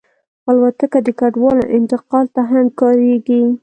[0.49, 3.41] الوتکه د کډوالو انتقال ته هم کارېږي.